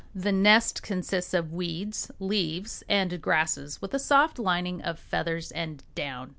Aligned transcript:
The 0.15 0.31
nest 0.31 0.81
consists 0.81 1.31
of 1.31 1.53
weeds, 1.53 2.09
leaves, 2.19 2.83
and 2.89 3.21
grasses 3.21 3.83
with 3.83 3.93
a 3.93 3.99
soft 3.99 4.39
lining 4.39 4.81
of 4.81 4.97
feathers 4.97 5.51
and 5.51 5.83
down. 5.93 6.29